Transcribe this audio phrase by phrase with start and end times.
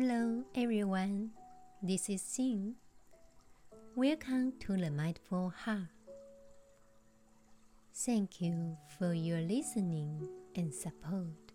[0.00, 1.30] Hello, everyone.
[1.82, 2.74] This is Xin.
[3.96, 5.90] Welcome to the Mindful Heart.
[7.92, 11.50] Thank you for your listening and support.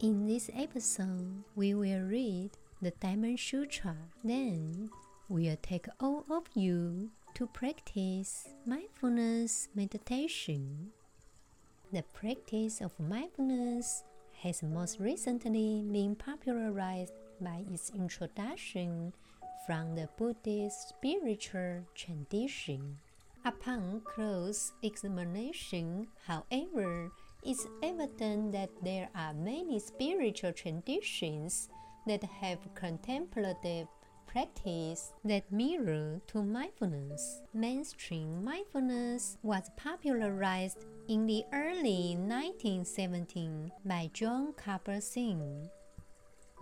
[0.00, 2.50] In this episode, we will read
[2.82, 3.96] the Diamond Sutra.
[4.22, 4.90] Then,
[5.30, 10.90] we'll take all of you to practice mindfulness meditation.
[11.90, 14.04] The practice of mindfulness
[14.42, 19.12] has most recently been popularized by its introduction
[19.66, 22.98] from the Buddhist spiritual tradition.
[23.44, 27.10] Upon close examination, however,
[27.42, 31.68] it's evident that there are many spiritual traditions
[32.06, 33.86] that have contemplative
[34.26, 37.42] practice that mirror to mindfulness.
[37.54, 45.70] Mainstream mindfulness was popularized in the early 1917 by Jon Kabat-Zinn.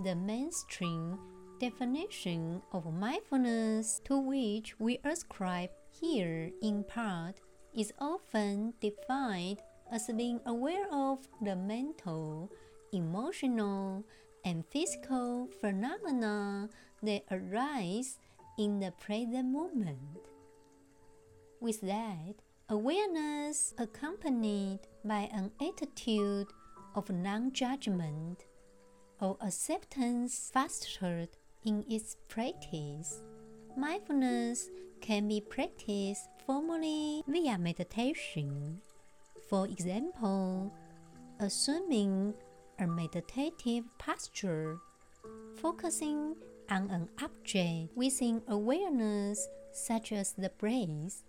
[0.04, 1.18] The mainstream
[1.59, 7.40] definition of mindfulness to which we ascribe here in part
[7.76, 12.52] is often defined as being aware of the mental,
[12.92, 14.04] emotional,
[14.45, 16.68] and physical phenomena
[17.02, 18.18] that arise
[18.59, 20.23] in the present moment.
[21.60, 26.48] With that, awareness accompanied by an attitude
[26.96, 28.45] of non judgment
[29.20, 31.28] or acceptance fostered
[31.64, 33.23] in its practice.
[33.76, 34.68] Mindfulness
[35.00, 38.80] can be practiced formally via meditation.
[39.48, 40.73] For example,
[41.38, 42.34] assuming
[42.80, 44.78] a meditative posture,
[45.56, 46.34] focusing
[46.68, 51.23] on an object within awareness, such as the breath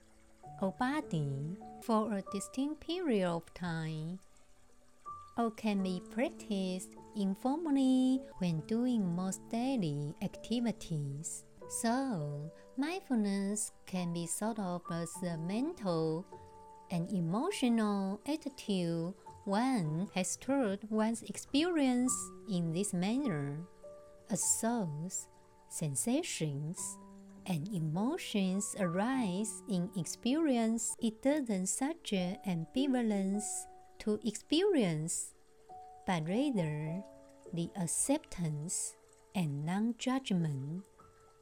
[0.61, 4.19] or body, for a distinct period of time,
[5.37, 11.43] or can be practiced informally when doing most daily activities.
[11.69, 16.25] So, mindfulness can be thought of as a mental
[16.91, 19.13] and emotional attitude
[19.47, 22.13] one has toward one's experience
[22.51, 23.59] in this manner
[24.29, 25.27] as thoughts,
[25.69, 26.97] sensations,
[27.47, 33.43] and emotions arise in experience, it doesn't suggest ambivalence
[33.99, 35.33] to experience,
[36.05, 37.01] but rather
[37.53, 38.95] the acceptance
[39.35, 40.83] and non judgment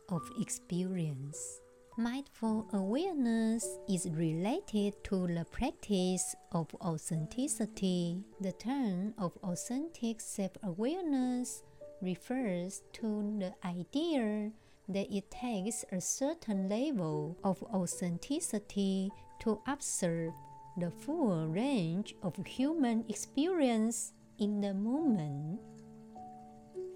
[0.10, 1.62] of experience.
[1.98, 8.22] Mindful awareness is related to the practice of authenticity.
[8.42, 11.64] The term of authentic self awareness
[12.02, 14.52] refers to the idea
[14.90, 20.34] that it takes a certain level of authenticity to observe
[20.78, 25.59] the full range of human experience in the moment.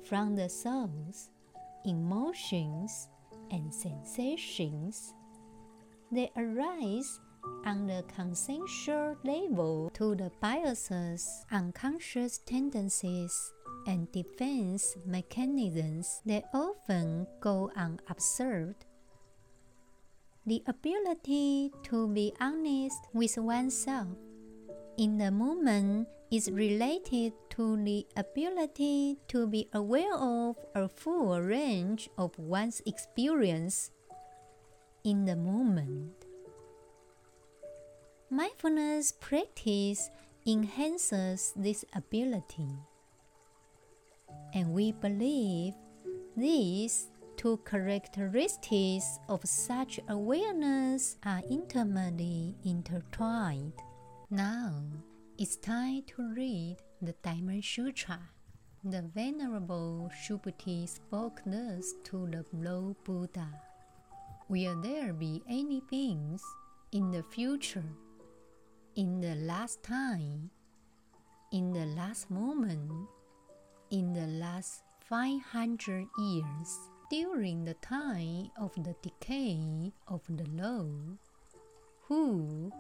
[0.04, 1.30] From the thoughts,
[1.86, 3.10] emotions,
[3.52, 5.14] and sensations.
[6.12, 7.20] They arise
[7.66, 13.54] on the consensual level to the biases, unconscious tendencies,
[13.86, 18.86] and defense mechanisms that often go unobserved.
[20.46, 24.08] The ability to be honest with oneself
[24.98, 32.10] in the moment is related to the ability to be aware of a full range
[32.18, 33.92] of one's experience
[35.04, 36.26] in the moment.
[38.30, 40.10] Mindfulness practice
[40.46, 42.78] enhances this ability,
[44.54, 45.74] and we believe
[46.36, 53.74] these two characteristics of such awareness are intimately intertwined.
[54.30, 54.84] Now,
[55.38, 58.20] it's time to read the Diamond Sutra.
[58.84, 63.48] The Venerable Subhuti spoke thus to the Lord Buddha
[64.50, 66.42] Will there be any beings
[66.92, 67.86] in the future,
[68.96, 70.50] in the last time,
[71.52, 73.08] in the last moment,
[73.92, 76.78] in the last 500 years,
[77.10, 80.86] during the time of the decay of the law,
[82.08, 82.72] who,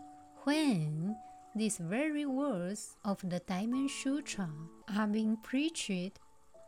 [0.43, 1.15] when
[1.55, 4.49] these very words of the Diamond Sutra
[4.95, 6.19] are being preached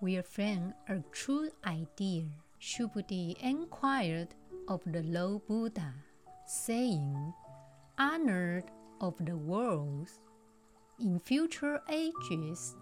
[0.02, 2.26] will frame a true idea.
[2.60, 4.30] Subhuti inquired
[4.68, 5.94] of the Lord Buddha,
[6.46, 7.34] saying,
[7.98, 8.66] Honored
[9.00, 10.20] of the worlds,
[11.00, 12.76] in future ages,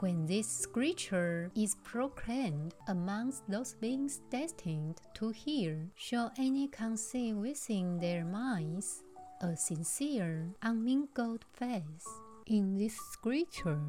[0.00, 7.98] when this scripture is proclaimed amongst those beings destined to hear, shall any conceive within
[7.98, 9.02] their minds
[9.42, 12.06] a sincere, unmingled faith
[12.46, 13.80] in this scripture.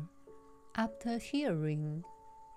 [0.76, 2.04] After hearing,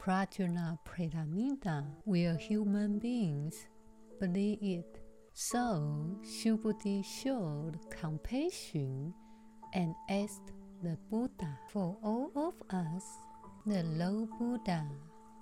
[0.00, 3.66] Prajna Paramita, where human beings
[4.18, 5.00] believe it.
[5.32, 9.14] So Subhuti showed compassion
[9.72, 10.52] and asked
[10.82, 13.04] the Buddha for all of us.
[13.66, 14.84] The Lord Buddha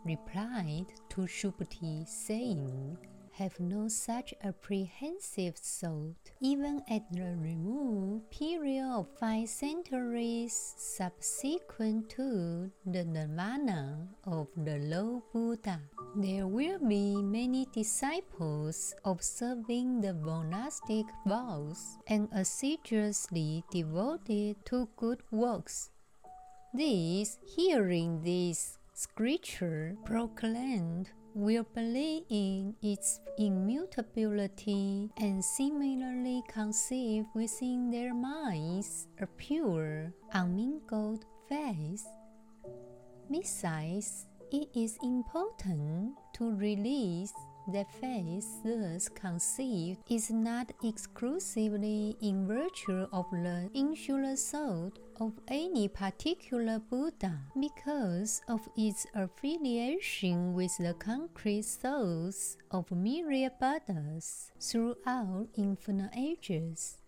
[0.04, 2.96] replied to Subhuti, saying,
[3.32, 6.30] have no such apprehensive thought.
[6.40, 15.22] Even at the removed period of five centuries subsequent to the nirvana of the Lord
[15.32, 15.80] Buddha,
[16.14, 25.90] there will be many disciples observing the monastic vows and assiduously devoted to good works.
[26.74, 38.14] These, hearing this scripture proclaimed will believe in its immutability and similarly conceive within their
[38.14, 42.06] minds a pure, unmingled faith.
[43.30, 47.34] Besides, it is important to release
[47.68, 55.88] that faith thus conceived is not exclusively in virtue of the insular thought of any
[55.88, 66.10] particular Buddha because of its affiliation with the concrete thoughts of myriad Buddhas throughout infinite
[66.16, 66.98] ages.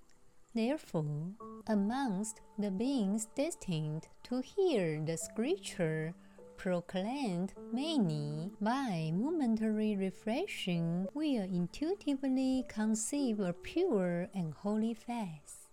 [0.54, 1.32] Therefore,
[1.66, 6.14] amongst the beings destined to hear the scripture
[6.56, 15.68] proclaimed many by momentary refreshing will intuitively conceive a pure and holy faith.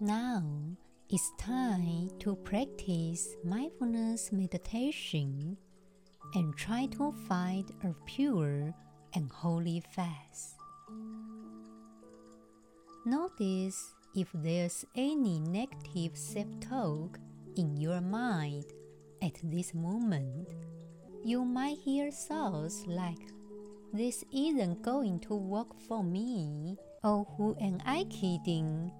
[0.00, 0.42] Now
[1.10, 5.56] it's time to practice mindfulness meditation
[6.34, 8.74] and try to find a pure
[9.14, 10.54] and holy faith.
[13.06, 17.18] Notice if there's any negative self talk
[17.56, 18.66] in your mind
[19.22, 20.54] at this moment,
[21.24, 23.32] you might hear thoughts like,
[23.92, 28.92] This isn't going to work for me, or who am I kidding?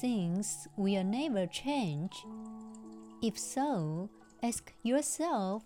[0.00, 2.24] Things will never change.
[3.22, 4.10] If so,
[4.42, 5.62] ask yourself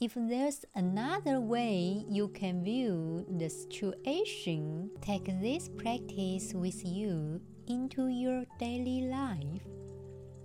[0.00, 4.90] if there's another way you can view the situation.
[5.00, 9.66] Take this practice with you into your daily life,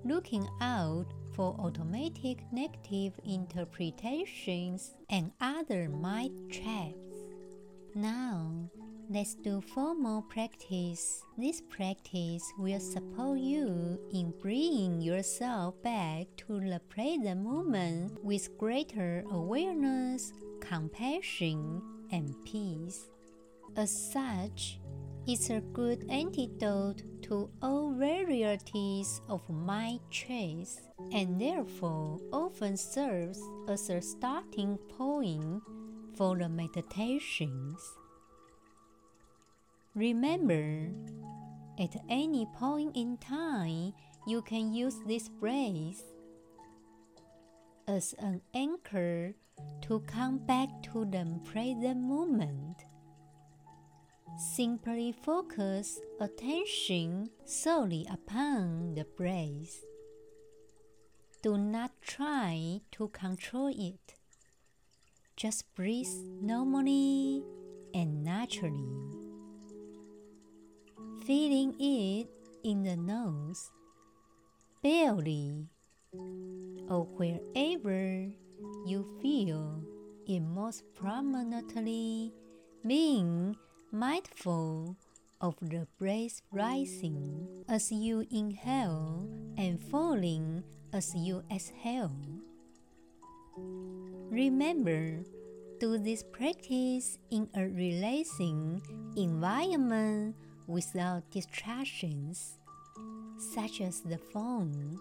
[0.03, 6.93] looking out for automatic negative interpretations and other mind traps.
[7.95, 8.69] Now,
[9.09, 11.23] let's do formal practice.
[11.37, 19.23] This practice will support you in bringing yourself back to the present moment with greater
[19.31, 21.81] awareness, compassion,
[22.11, 23.09] and peace.
[23.75, 24.79] As such,
[25.25, 27.03] it's a good antidote
[27.33, 30.81] to all varieties of mind traps
[31.11, 35.59] and therefore often serves as a starting point
[36.15, 37.81] for the meditations.
[39.95, 40.93] Remember,
[41.79, 43.93] at any point in time,
[44.27, 46.03] you can use this phrase
[47.87, 49.33] as an anchor
[49.81, 52.85] to come back to the present moment.
[54.37, 59.85] Simply focus attention solely upon the breath.
[61.43, 64.15] Do not try to control it.
[65.37, 66.07] Just breathe
[66.41, 67.43] normally
[67.93, 68.89] and naturally.
[71.25, 72.27] Feeling it
[72.63, 73.69] in the nose,
[74.81, 75.67] belly,
[76.89, 78.31] or wherever
[78.87, 79.83] you feel
[80.27, 82.33] it most prominently,
[82.85, 83.55] being
[83.93, 84.97] mindful
[85.39, 92.17] of the breath rising as you inhale and falling as you exhale.
[94.31, 95.21] Remember,
[95.79, 98.81] do this practice in a relaxing
[99.15, 100.35] environment
[100.65, 102.57] without distractions,
[103.53, 104.97] such as the phone.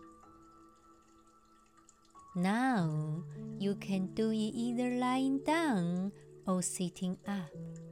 [2.36, 3.24] Now,
[3.58, 6.12] you can do it either lying down
[6.46, 7.91] or sitting up.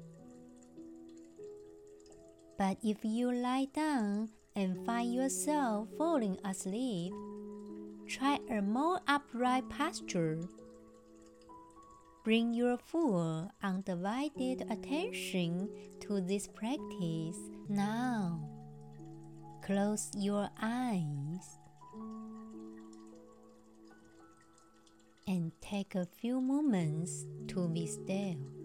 [2.60, 7.10] But if you lie down and find yourself falling asleep,
[8.06, 10.40] try a more upright posture.
[12.22, 17.40] Bring your full, undivided attention to this practice
[17.70, 18.46] now.
[19.64, 21.56] Close your eyes
[25.26, 28.59] and take a few moments to be still.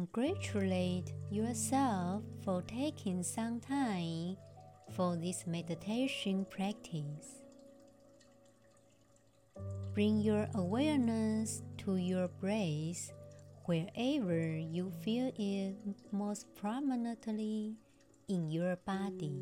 [0.00, 4.34] Congratulate yourself for taking some time
[4.96, 7.44] for this meditation practice.
[9.92, 13.12] Bring your awareness to your breath
[13.66, 15.76] wherever you feel it
[16.12, 17.74] most prominently
[18.26, 19.36] in your body.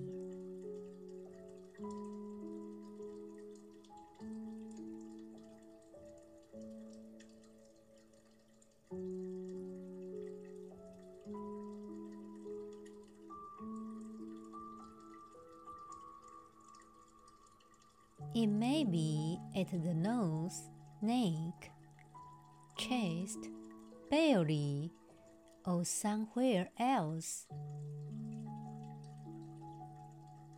[18.39, 20.71] It may be at the nose,
[21.03, 21.73] neck,
[22.77, 23.51] chest,
[24.09, 24.93] belly,
[25.67, 27.49] or somewhere else.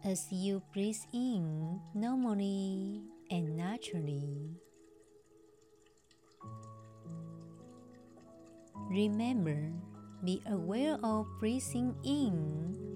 [0.04, 4.60] As you breathe in normally and naturally,
[8.90, 9.72] remember
[10.22, 12.89] be aware of breathing in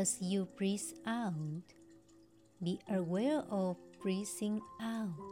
[0.00, 1.74] As you breathe out,
[2.62, 5.29] be aware of breathing out.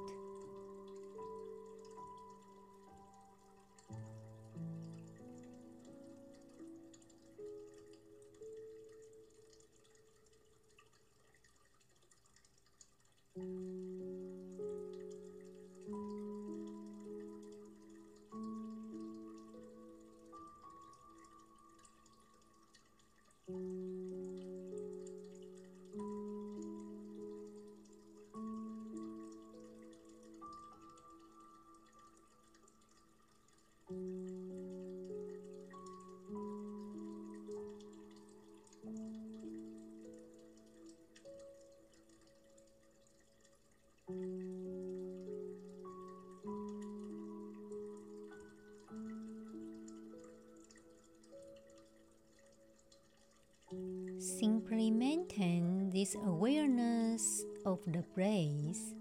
[54.38, 58.94] Simply maintain this awareness of the breath,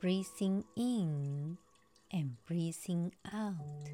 [0.00, 1.58] breathing in
[2.12, 3.90] and breathing out.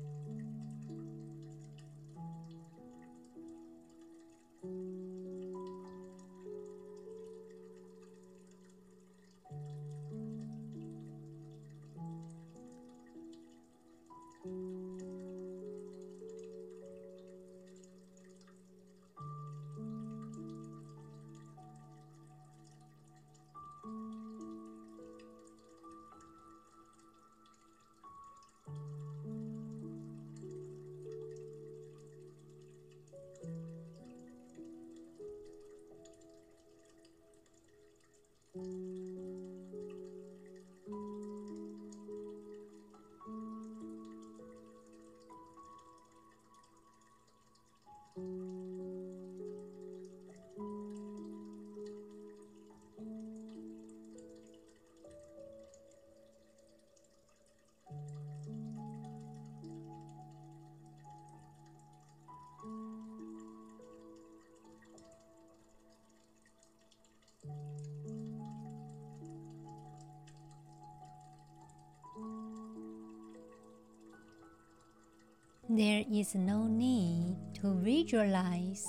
[75.72, 78.84] There is no need to visualize,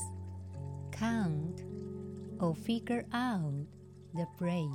[0.91, 1.61] count,
[2.39, 3.67] or figure out
[4.15, 4.65] the breath.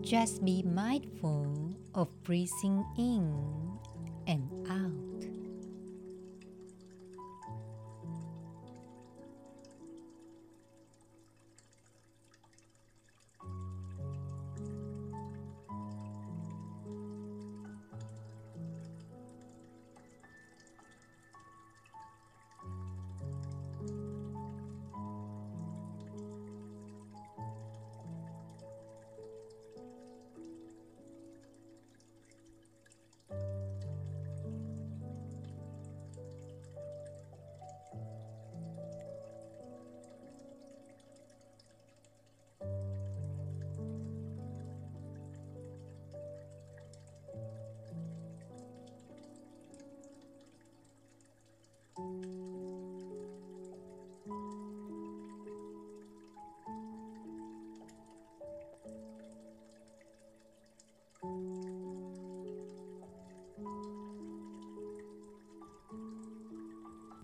[0.00, 3.76] Just be mindful of breathing in
[4.26, 5.11] and out.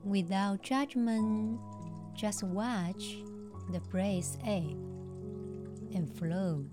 [0.09, 1.61] Without judgment,
[2.15, 3.19] just watch
[3.73, 4.79] the breath ebb
[5.95, 6.65] and flow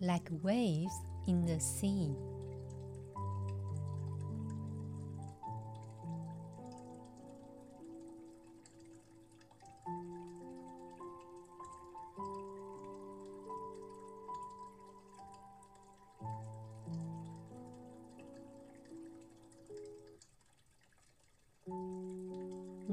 [0.00, 0.94] like waves
[1.26, 2.14] in the sea.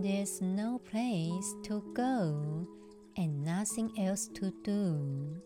[0.02, 2.68] There's no place to go
[3.18, 5.38] and nothing else to do.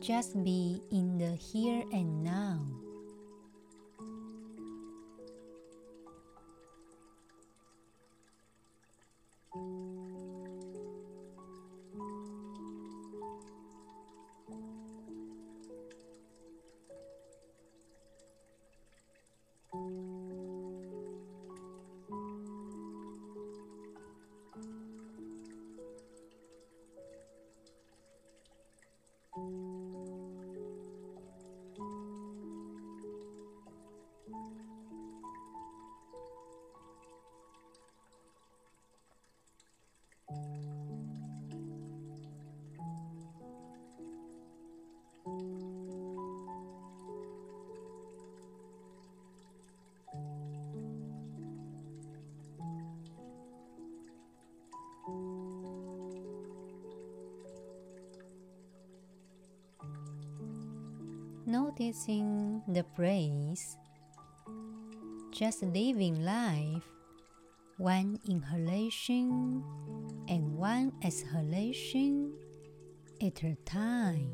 [0.00, 2.60] Just be in the here and now.
[61.48, 63.76] Noticing the breath,
[65.32, 66.84] just living life,
[67.78, 69.64] one inhalation
[70.28, 72.34] and one exhalation
[73.22, 74.30] at a time.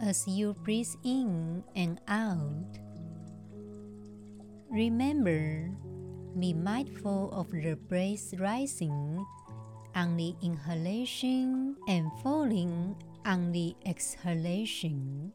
[0.00, 2.78] As you breathe in and out.
[4.70, 5.70] Remember,
[6.38, 9.24] be mindful of the breath rising
[9.94, 15.32] on the inhalation and falling on the exhalation.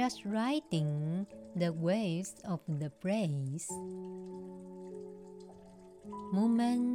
[0.00, 3.68] Just riding the waves of the breeze,
[6.32, 6.89] moment.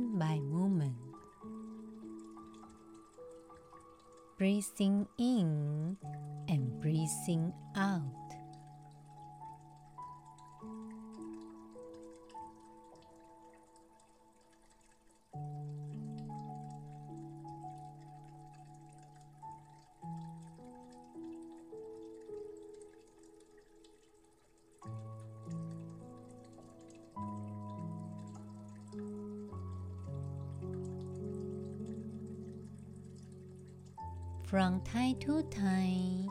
[34.56, 36.30] From time to time,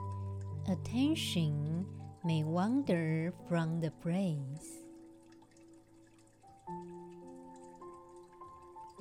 [0.66, 1.84] attention
[2.24, 4.64] may wander from the breath.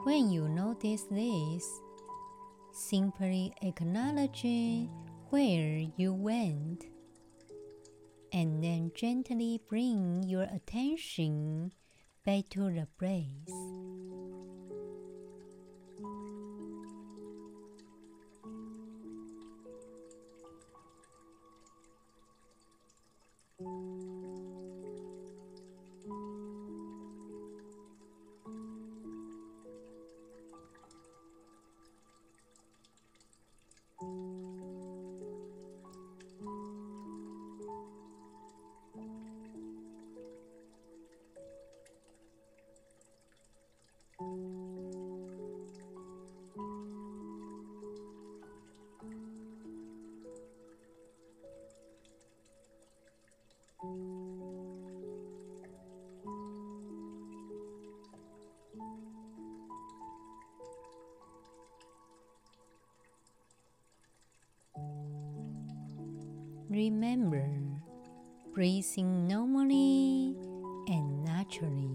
[0.03, 1.63] When you notice this,
[2.73, 4.43] simply acknowledge
[5.29, 6.87] where you went
[8.33, 11.71] and then gently bring your attention
[12.25, 13.62] back to the breath.
[66.73, 67.45] Remember,
[68.51, 70.33] breathing normally
[70.87, 71.93] and naturally.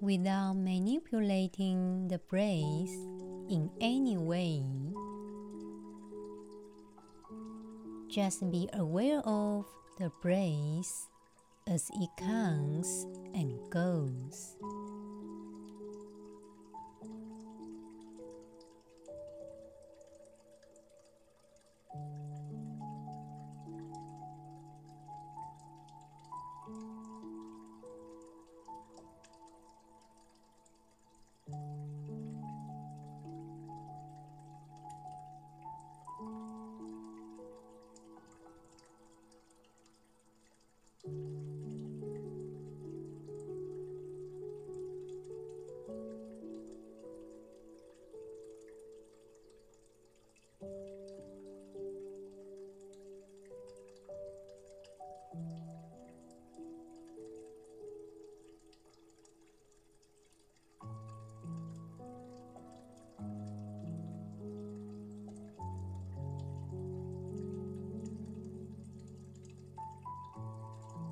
[0.00, 2.98] Without manipulating the breath
[3.48, 4.66] in any way,
[8.08, 9.66] just be aware of
[10.00, 11.06] the breath
[11.68, 13.06] as it comes
[13.38, 14.56] and goes.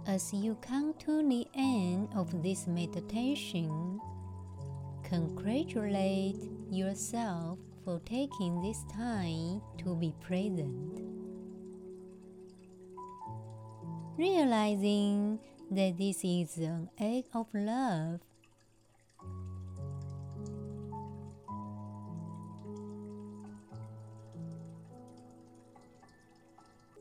[0.08, 4.00] As you come to the end of this meditation,
[5.04, 6.40] congratulate
[6.70, 11.02] yourself for taking this time to be present.
[14.16, 15.38] Realizing
[15.70, 18.20] that this is an act of love.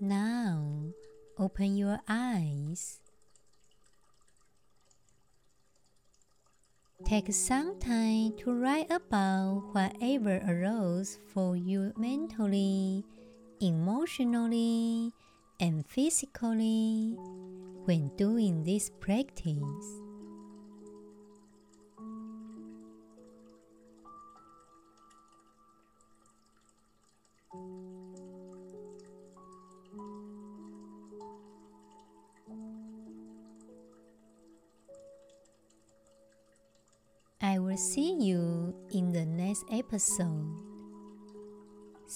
[0.01, 0.86] Now,
[1.39, 2.99] Open your eyes.
[7.05, 13.05] Take some time to write about whatever arose for you mentally,
[13.61, 15.13] emotionally,
[15.59, 17.15] and physically
[17.85, 20.06] when doing this practice.
[37.97, 40.53] See you in the next episode.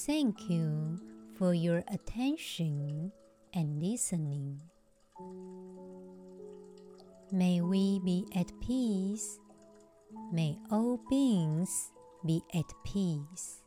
[0.06, 1.00] Thank you
[1.40, 3.12] for your attention
[3.56, 4.62] and listening.
[7.32, 9.40] May we be at peace.
[10.32, 11.90] May all beings
[12.28, 13.61] be at peace.